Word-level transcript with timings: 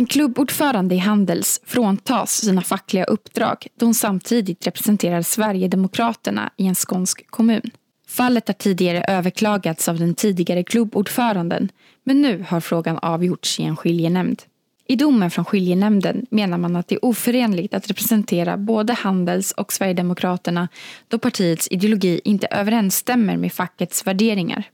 En 0.00 0.06
klubbordförande 0.06 0.94
i 0.94 0.98
Handels 0.98 1.60
fråntas 1.64 2.32
sina 2.32 2.62
fackliga 2.62 3.04
uppdrag 3.04 3.66
då 3.78 3.86
hon 3.86 3.94
samtidigt 3.94 4.66
representerar 4.66 5.22
Sverigedemokraterna 5.22 6.50
i 6.56 6.66
en 6.66 6.74
skånsk 6.74 7.30
kommun. 7.30 7.70
Fallet 8.08 8.48
har 8.48 8.54
tidigare 8.54 9.04
överklagats 9.08 9.88
av 9.88 9.98
den 9.98 10.14
tidigare 10.14 10.64
klubbordföranden 10.64 11.68
men 12.04 12.22
nu 12.22 12.44
har 12.48 12.60
frågan 12.60 12.98
avgjorts 12.98 13.60
i 13.60 13.62
en 13.62 13.76
skiljenämnd. 13.76 14.42
I 14.86 14.96
domen 14.96 15.30
från 15.30 15.44
skiljenämnden 15.44 16.26
menar 16.30 16.58
man 16.58 16.76
att 16.76 16.88
det 16.88 16.94
är 16.94 17.04
oförenligt 17.04 17.74
att 17.74 17.90
representera 17.90 18.56
både 18.56 18.92
Handels 18.92 19.52
och 19.52 19.72
Sverigedemokraterna 19.72 20.68
då 21.08 21.18
partiets 21.18 21.68
ideologi 21.70 22.20
inte 22.24 22.46
överensstämmer 22.46 23.36
med 23.36 23.52
fackets 23.52 24.06
värderingar. 24.06 24.64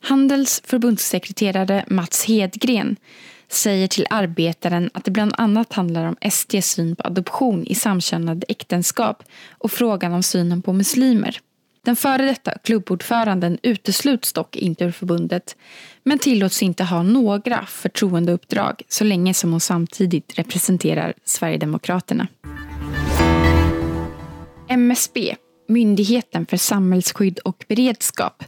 Handels 0.00 0.62
förbundssekreterare 0.64 1.84
Mats 1.88 2.24
Hedgren 2.24 2.96
säger 3.54 3.88
till 3.88 4.06
Arbetaren 4.10 4.90
att 4.94 5.04
det 5.04 5.10
bland 5.10 5.34
annat 5.38 5.72
handlar 5.72 6.06
om 6.06 6.16
SDs 6.30 6.66
syn 6.66 6.96
på 6.96 7.06
adoption 7.06 7.66
i 7.66 7.74
samkönade 7.74 8.46
äktenskap 8.48 9.22
och 9.58 9.70
frågan 9.70 10.12
om 10.12 10.22
synen 10.22 10.62
på 10.62 10.72
muslimer. 10.72 11.40
Den 11.84 11.96
före 11.96 12.24
detta 12.24 12.58
klubbordföranden 12.58 13.58
utesluts 13.62 14.32
dock 14.32 14.56
inte 14.56 14.84
ur 14.84 14.90
förbundet 14.90 15.56
men 16.02 16.18
tillåts 16.18 16.62
inte 16.62 16.84
ha 16.84 17.02
några 17.02 17.66
förtroendeuppdrag 17.66 18.82
så 18.88 19.04
länge 19.04 19.34
som 19.34 19.50
hon 19.50 19.60
samtidigt 19.60 20.38
representerar 20.38 21.14
Sverigedemokraterna. 21.24 22.26
MSB, 24.68 25.36
Myndigheten 25.68 26.46
för 26.46 26.56
samhällsskydd 26.56 27.38
och 27.38 27.64
beredskap, 27.68 28.44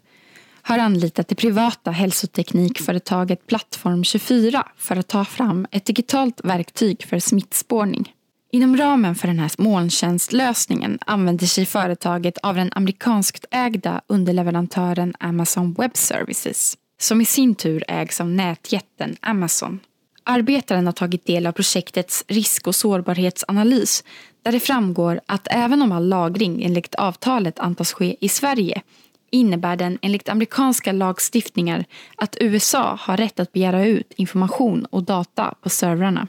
har 0.66 0.78
anlitat 0.78 1.28
det 1.28 1.34
privata 1.34 1.90
hälsoteknikföretaget 1.90 3.46
Plattform 3.46 4.04
24 4.04 4.68
för 4.76 4.96
att 4.96 5.08
ta 5.08 5.24
fram 5.24 5.66
ett 5.70 5.84
digitalt 5.84 6.40
verktyg 6.44 7.02
för 7.02 7.18
smittspårning. 7.18 8.12
Inom 8.52 8.76
ramen 8.76 9.14
för 9.14 9.28
den 9.28 9.38
här 9.38 9.50
molntjänstlösningen 9.58 10.98
använder 11.06 11.46
sig 11.46 11.66
företaget 11.66 12.38
av 12.38 12.54
den 12.54 12.70
amerikanskt 12.72 13.44
ägda 13.50 14.00
underleverantören 14.06 15.14
Amazon 15.20 15.74
Web 15.78 15.96
Services 15.96 16.76
som 17.00 17.20
i 17.20 17.24
sin 17.24 17.54
tur 17.54 17.84
ägs 17.88 18.20
av 18.20 18.28
nätjätten 18.28 19.16
Amazon. 19.20 19.80
Arbetaren 20.24 20.86
har 20.86 20.92
tagit 20.92 21.26
del 21.26 21.46
av 21.46 21.52
projektets 21.52 22.24
risk 22.28 22.66
och 22.66 22.74
sårbarhetsanalys 22.74 24.04
där 24.42 24.52
det 24.52 24.60
framgår 24.60 25.20
att 25.26 25.48
även 25.50 25.82
om 25.82 25.92
all 25.92 26.08
lagring 26.08 26.64
enligt 26.64 26.94
avtalet 26.94 27.58
antas 27.58 27.92
ske 27.92 28.16
i 28.20 28.28
Sverige 28.28 28.82
innebär 29.30 29.76
den 29.76 29.98
enligt 30.02 30.28
amerikanska 30.28 30.92
lagstiftningar 30.92 31.84
att 32.16 32.36
USA 32.40 32.98
har 33.00 33.16
rätt 33.16 33.40
att 33.40 33.52
begära 33.52 33.86
ut 33.86 34.12
information 34.16 34.84
och 34.84 35.02
data 35.02 35.54
på 35.60 35.68
servrarna. 35.68 36.28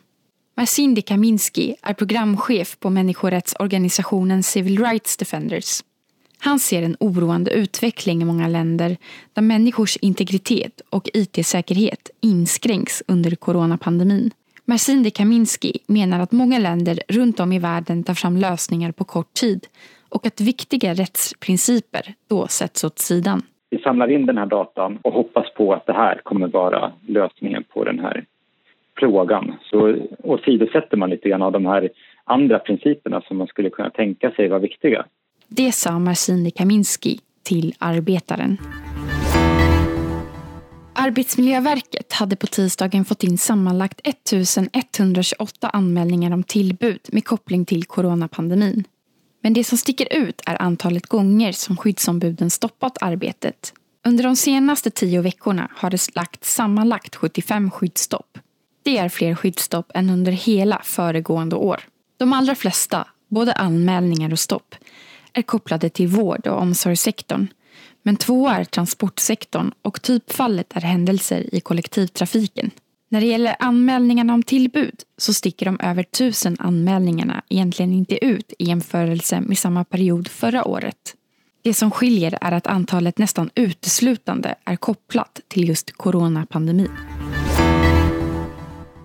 Marcindi 0.58 1.02
Kaminski 1.02 1.76
är 1.82 1.94
programchef 1.94 2.80
på 2.80 2.90
människorättsorganisationen 2.90 4.44
Civil 4.44 4.80
Rights 4.80 5.18
Defenders. 5.18 5.84
Han 6.40 6.60
ser 6.60 6.84
en 6.84 6.98
oroande 7.00 7.52
utveckling 7.52 8.22
i 8.22 8.26
många 8.26 8.48
länder 8.48 8.98
där 9.34 9.42
människors 9.42 9.98
integritet 9.98 10.82
och 10.90 11.10
IT-säkerhet 11.14 12.10
inskränks 12.22 13.04
under 13.08 13.36
coronapandemin. 13.36 14.32
Marcindi 14.66 15.12
Kaminski 15.12 15.80
menar 15.88 16.20
att 16.20 16.32
många 16.32 16.60
länder 16.60 17.02
runt 17.08 17.40
om 17.40 17.54
i 17.54 17.60
världen 17.60 18.04
tar 18.04 18.14
fram 18.14 18.38
lösningar 18.38 18.92
på 18.92 19.04
kort 19.04 19.34
tid 19.34 19.68
och 20.10 20.26
att 20.26 20.42
viktiga 20.42 20.94
rättsprinciper 20.94 22.14
då 22.28 22.48
sätts 22.48 22.84
åt 22.84 23.00
sidan. 23.00 23.42
Vi 23.70 23.78
samlar 23.80 24.12
in 24.12 24.26
den 24.26 24.38
här 24.38 24.46
datan 24.46 25.00
och 25.02 25.14
hoppas 25.14 25.54
på 25.54 25.74
att 25.74 25.86
det 25.86 25.94
här 25.94 26.22
kommer 26.24 26.48
vara 26.48 26.92
lösningen 27.08 27.64
på 27.74 27.84
den 27.84 28.00
här 28.00 28.26
plågan. 28.96 29.56
Så 29.62 29.96
åsidosätter 30.24 30.98
man 30.98 31.10
lite 31.10 31.30
grann 31.30 31.42
av 31.42 31.52
de 31.52 31.66
här 31.66 31.90
andra 32.24 32.60
principerna 32.60 33.22
som 33.22 33.38
man 33.38 33.48
skulle 33.48 33.70
kunna 33.70 33.90
tänka 33.90 34.32
sig 34.32 34.48
var 34.48 34.60
viktiga. 34.60 35.06
Det 35.48 35.72
sa 35.72 36.00
Marcini 36.00 36.52
Kaminski 36.52 37.20
till 37.44 37.74
Arbetaren. 37.80 38.58
Arbetsmiljöverket 40.94 42.14
hade 42.14 42.36
på 42.36 42.48
tisdagen 42.48 43.06
fått 43.06 43.24
in 43.24 43.38
sammanlagt 43.38 44.02
1128 44.04 45.70
anmälningar 45.70 46.34
om 46.34 46.44
tillbud 46.44 47.00
med 47.12 47.26
koppling 47.26 47.66
till 47.66 47.84
coronapandemin. 47.84 48.84
Men 49.42 49.54
det 49.54 49.64
som 49.64 49.78
sticker 49.78 50.14
ut 50.14 50.42
är 50.46 50.62
antalet 50.62 51.08
gånger 51.08 51.52
som 51.52 51.78
skyddsombuden 51.78 52.50
stoppat 52.50 52.98
arbetet. 53.02 53.74
Under 54.06 54.24
de 54.24 54.36
senaste 54.36 54.90
tio 54.90 55.22
veckorna 55.22 55.72
har 55.76 55.90
det 55.90 56.16
lagt 56.16 56.46
sammanlagt 56.46 57.16
75 57.16 57.72
skyddsstopp. 57.72 58.38
Det 58.84 58.98
är 58.98 59.10
fler 59.10 59.36
skyddsstopp 59.36 59.92
än 59.94 60.10
under 60.10 60.32
hela 60.32 60.82
föregående 60.84 61.56
år. 61.56 61.80
De 62.18 62.34
allra 62.34 62.56
flesta, 62.56 63.08
både 63.28 63.54
anmälningar 63.54 64.32
och 64.32 64.40
stopp, 64.40 64.76
är 65.34 65.42
kopplade 65.42 65.90
till 65.90 66.08
vård 66.08 66.48
och 66.48 66.62
omsorgssektorn. 66.62 67.48
Men 68.04 68.16
två 68.16 68.50
är 68.50 68.64
transportsektorn 68.64 69.72
och 69.82 70.02
typfallet 70.02 70.74
är 70.76 70.82
händelser 70.82 71.56
i 71.56 71.60
kollektivtrafiken. 71.60 72.72
När 73.10 73.22
det 73.22 73.28
gäller 73.28 73.56
anmälningarna 73.60 74.34
om 74.34 74.44
tillbud 74.44 74.96
så 75.18 75.34
sticker 75.34 75.66
de 75.66 75.80
över 75.80 76.04
tusen 76.04 76.56
anmälningarna 76.60 77.44
egentligen 77.50 77.94
inte 77.94 78.26
ut 78.26 78.54
i 78.60 78.66
jämförelse 78.66 79.42
med 79.42 79.58
samma 79.58 79.84
period 79.84 80.28
förra 80.28 80.66
året. 80.66 81.16
Det 81.62 81.74
som 81.74 81.92
skiljer 81.92 82.38
är 82.42 82.52
att 82.52 82.68
antalet 82.68 83.18
nästan 83.18 83.50
uteslutande 83.56 84.56
är 84.66 84.76
kopplat 84.76 85.40
till 85.48 85.68
just 85.68 85.92
coronapandemin. 85.92 86.92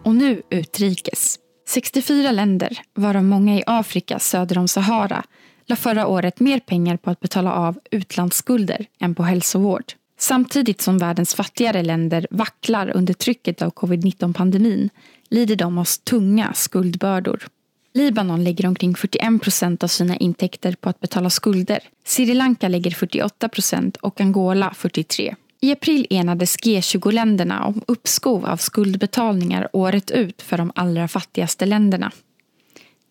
Och 0.05 0.15
nu 0.15 0.43
utrikes. 0.51 1.39
64 1.69 2.31
länder, 2.31 2.81
varav 2.95 3.25
många 3.25 3.57
i 3.57 3.63
Afrika 3.67 4.19
söder 4.19 4.59
om 4.59 4.69
Sahara, 4.69 5.25
la 5.67 5.77
förra 5.77 6.07
året 6.07 6.41
mer 6.41 6.61
pengar 6.61 6.97
på 6.97 7.11
att 7.11 7.21
betala 7.21 7.53
av 7.53 7.79
utlandsskulder 7.91 8.87
än 9.01 9.15
på 9.15 9.23
hälsovård. 9.23 9.85
Samtidigt 10.23 10.81
som 10.81 10.99
världens 10.99 11.35
fattigare 11.35 11.83
länder 11.83 12.27
vacklar 12.31 12.97
under 12.97 13.15
trycket 13.15 13.63
av 13.63 13.71
covid-19-pandemin 13.71 14.91
lider 15.31 15.57
de 15.57 15.79
av 15.79 15.85
tunga 15.85 16.53
skuldbördor. 16.55 17.49
Libanon 17.95 18.45
lägger 18.45 18.67
omkring 18.67 18.95
41 18.95 19.43
procent 19.43 19.83
av 19.85 19.89
sina 19.89 20.17
intäkter 20.17 20.75
på 20.81 20.89
att 20.89 21.01
betala 21.01 21.31
skulder. 21.31 21.81
Sri 22.05 22.35
Lanka 22.35 22.69
lägger 22.69 22.91
48 22.91 23.49
procent 23.49 23.97
och 23.97 24.21
Angola 24.21 24.75
43. 24.77 25.35
I 25.61 25.73
april 25.73 26.07
enades 26.11 26.57
G20-länderna 26.57 27.65
om 27.65 27.83
uppskov 27.87 28.47
av 28.47 28.57
skuldbetalningar 28.57 29.69
året 29.73 30.11
ut 30.11 30.43
för 30.43 30.59
de 30.59 30.73
allra 30.75 31.09
fattigaste 31.09 31.67
länderna. 31.67 32.13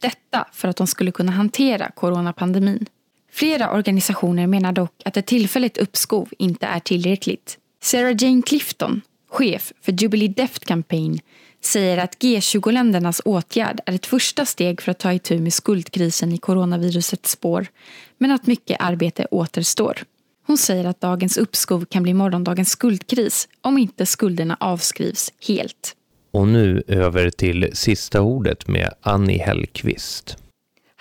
Detta 0.02 0.46
för 0.52 0.68
att 0.68 0.78
de 0.78 0.88
skulle 0.88 1.12
kunna 1.12 1.32
hantera 1.32 1.92
coronapandemin. 1.92 2.86
Flera 3.32 3.72
organisationer 3.72 4.48
menar 4.48 4.72
dock 4.72 4.94
att 5.06 5.18
ett 5.18 5.26
tillfälligt 5.26 5.78
uppskov 5.78 6.30
inte 6.38 6.66
är 6.66 6.80
tillräckligt. 6.80 7.58
Sarah 7.84 8.16
Jane 8.18 8.42
Clifton, 8.42 9.02
chef 9.30 9.74
för 9.82 9.92
Jubilee 9.92 10.28
Death 10.28 10.60
Campaign, 10.60 11.20
säger 11.62 11.98
att 11.98 12.18
G20-ländernas 12.24 13.22
åtgärd 13.26 13.80
är 13.86 13.94
ett 13.94 14.06
första 14.06 14.46
steg 14.46 14.82
för 14.82 14.92
att 14.92 15.00
ta 15.00 15.14
itu 15.14 15.40
med 15.40 15.54
skuldkrisen 15.54 16.32
i 16.32 16.38
coronavirusets 16.38 17.32
spår, 17.32 17.68
men 18.18 18.32
att 18.32 18.48
mycket 18.48 18.78
arbete 18.80 19.28
återstår. 19.32 19.98
Hon 20.48 20.58
säger 20.58 20.86
att 20.86 21.02
dagens 21.02 21.38
uppskov 21.38 21.86
kan 21.86 22.04
bli 22.04 22.14
morgondagens 22.14 22.70
skuldkris 22.70 23.48
om 23.62 23.78
inte 23.78 24.06
skulderna 24.06 24.58
avskrivs 24.60 25.34
helt. 25.48 25.96
Och 26.32 26.48
nu 26.48 26.84
över 26.88 27.30
till 27.30 27.70
sista 27.74 28.22
ordet 28.22 28.68
med 28.68 28.94
Annie 29.02 29.38
Hellqvist. 29.38 30.38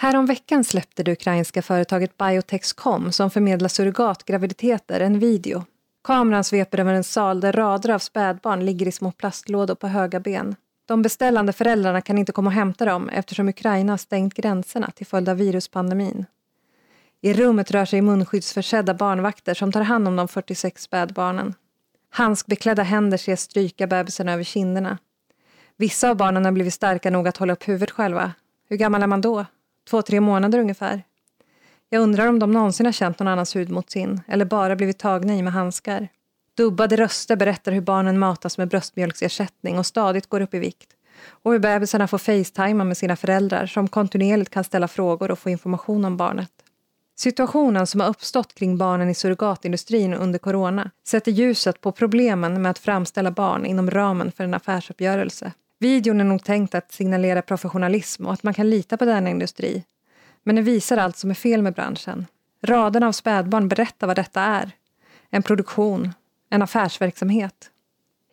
Häromveckan 0.02 0.64
släppte 0.64 1.02
det 1.02 1.12
ukrainska 1.12 1.62
företaget 1.62 2.18
Biotexcom 2.18 3.12
som 3.12 3.30
förmedlar 3.30 3.68
surrogatgraviditeter 3.68 5.00
en 5.00 5.18
video. 5.18 5.64
Kameran 6.04 6.44
sveper 6.44 6.80
över 6.80 6.94
en 6.94 7.04
sal 7.04 7.40
där 7.40 7.52
rader 7.52 7.90
av 7.90 7.98
spädbarn 7.98 8.64
ligger 8.64 8.88
i 8.88 8.92
små 8.92 9.12
plastlådor 9.12 9.74
på 9.74 9.86
höga 9.86 10.20
ben. 10.20 10.56
De 10.86 11.02
beställande 11.02 11.52
föräldrarna 11.52 12.00
kan 12.00 12.18
inte 12.18 12.32
komma 12.32 12.48
och 12.48 12.54
hämta 12.54 12.84
dem 12.84 13.08
eftersom 13.08 13.48
Ukraina 13.48 13.92
har 13.92 13.96
stängt 13.96 14.34
gränserna 14.34 14.90
till 14.90 15.06
följd 15.06 15.28
av 15.28 15.36
viruspandemin. 15.36 16.26
I 17.20 17.32
rummet 17.32 17.70
rör 17.70 17.84
sig 17.84 18.02
munskyddsförsedda 18.02 18.94
barnvakter 18.94 19.54
som 19.54 19.72
tar 19.72 19.82
hand 19.82 20.08
om 20.08 20.16
de 20.16 20.28
46 20.28 20.82
spädbarnen. 20.82 21.54
Handskbeklädda 22.10 22.82
händer 22.82 23.14
ses 23.14 23.40
stryka 23.40 23.86
bebisen 23.86 24.28
över 24.28 24.44
kinderna. 24.44 24.98
Vissa 25.76 26.10
av 26.10 26.16
barnen 26.16 26.44
har 26.44 26.52
blivit 26.52 26.74
starka 26.74 27.10
nog 27.10 27.28
att 27.28 27.36
hålla 27.36 27.52
upp 27.52 27.68
huvudet 27.68 27.90
själva. 27.90 28.32
Hur 28.68 28.76
gammal 28.76 29.02
är 29.02 29.06
man 29.06 29.20
då? 29.20 29.46
Två, 29.88 30.02
tre 30.02 30.20
månader 30.20 30.58
ungefär. 30.58 31.02
Jag 31.88 32.02
undrar 32.02 32.26
om 32.26 32.38
de 32.38 32.52
någonsin 32.52 32.86
har 32.86 32.92
känt 32.92 33.18
någon 33.18 33.28
annans 33.28 33.56
hud 33.56 33.70
mot 33.70 33.90
sin 33.90 34.20
eller 34.28 34.44
bara 34.44 34.76
blivit 34.76 34.98
tagna 34.98 35.36
i 35.36 35.42
med 35.42 35.52
handskar. 35.52 36.08
Dubbade 36.56 36.96
röster 36.96 37.36
berättar 37.36 37.72
hur 37.72 37.80
barnen 37.80 38.18
matas 38.18 38.58
med 38.58 38.68
bröstmjölksersättning 38.68 39.78
och 39.78 39.86
stadigt 39.86 40.26
går 40.26 40.40
upp 40.40 40.54
i 40.54 40.58
vikt. 40.58 40.88
Och 41.28 41.52
hur 41.52 41.58
bebisarna 41.58 42.08
får 42.08 42.18
facetima 42.18 42.84
med 42.84 42.96
sina 42.96 43.16
föräldrar 43.16 43.66
som 43.66 43.88
kontinuerligt 43.88 44.50
kan 44.50 44.64
ställa 44.64 44.88
frågor 44.88 45.30
och 45.30 45.38
få 45.38 45.50
information 45.50 46.04
om 46.04 46.16
barnet. 46.16 46.50
Situationen 47.18 47.86
som 47.86 48.00
har 48.00 48.08
uppstått 48.08 48.54
kring 48.54 48.78
barnen 48.78 49.08
i 49.08 49.14
surrogatindustrin 49.14 50.14
under 50.14 50.38
corona 50.38 50.90
sätter 51.06 51.32
ljuset 51.32 51.80
på 51.80 51.92
problemen 51.92 52.62
med 52.62 52.70
att 52.70 52.78
framställa 52.78 53.30
barn 53.30 53.66
inom 53.66 53.90
ramen 53.90 54.32
för 54.32 54.44
en 54.44 54.54
affärsuppgörelse. 54.54 55.52
Videon 55.80 56.20
är 56.20 56.24
nog 56.24 56.44
tänkt 56.44 56.74
att 56.74 56.92
signalera 56.92 57.42
professionalism 57.42 58.26
och 58.26 58.32
att 58.32 58.42
man 58.42 58.54
kan 58.54 58.70
lita 58.70 58.96
på 58.96 59.04
denna 59.04 59.30
industri. 59.30 59.84
Men 60.42 60.54
den 60.54 60.64
visar 60.64 60.96
allt 60.96 61.16
som 61.16 61.30
är 61.30 61.34
fel 61.34 61.62
med 61.62 61.74
branschen. 61.74 62.26
Raderna 62.62 63.08
av 63.08 63.12
spädbarn 63.12 63.68
berättar 63.68 64.06
vad 64.06 64.16
detta 64.16 64.40
är. 64.40 64.70
En 65.30 65.42
produktion, 65.42 66.12
en 66.50 66.62
affärsverksamhet. 66.62 67.70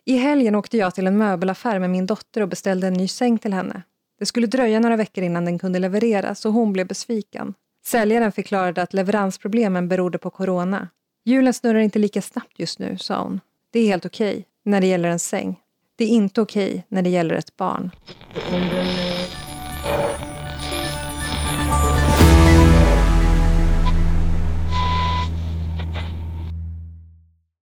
I 0.04 0.16
helgen 0.16 0.54
åkte 0.54 0.76
jag 0.76 0.94
till 0.94 1.06
en 1.06 1.18
möbelaffär 1.18 1.78
med 1.78 1.90
min 1.90 2.06
dotter 2.06 2.40
och 2.40 2.48
beställde 2.48 2.86
en 2.86 2.94
ny 2.94 3.08
säng 3.08 3.38
till 3.38 3.52
henne. 3.52 3.82
Det 4.18 4.26
skulle 4.26 4.46
dröja 4.46 4.80
några 4.80 4.96
veckor 4.96 5.24
innan 5.24 5.44
den 5.44 5.58
kunde 5.58 5.78
levereras 5.78 6.44
och 6.44 6.52
hon 6.52 6.72
blev 6.72 6.86
besviken. 6.86 7.54
Säljaren 7.84 8.32
förklarade 8.32 8.82
att 8.82 8.94
leveransproblemen 8.94 9.88
berodde 9.88 10.18
på 10.18 10.30
corona. 10.30 10.88
Hjulen 11.24 11.54
snurrar 11.54 11.78
inte 11.78 11.98
lika 11.98 12.22
snabbt 12.22 12.58
just 12.58 12.78
nu, 12.78 12.98
sa 12.98 13.22
hon. 13.22 13.40
Det 13.70 13.80
är 13.80 13.86
helt 13.86 14.06
okej 14.06 14.30
okay 14.30 14.44
när 14.64 14.80
det 14.80 14.86
gäller 14.86 15.08
en 15.08 15.18
säng. 15.18 15.60
Det 15.98 16.04
är 16.04 16.08
inte 16.08 16.40
okej 16.40 16.70
okay 16.70 16.82
när 16.88 17.02
det 17.02 17.10
gäller 17.10 17.34
ett 17.34 17.56
barn. 17.56 17.90